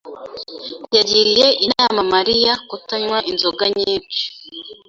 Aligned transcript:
yagiriye 0.95 1.47
inama 1.65 1.99
Mariya 2.13 2.53
kutanywa 2.69 3.17
inzoga 3.31 3.65
nyinshi. 3.77 4.21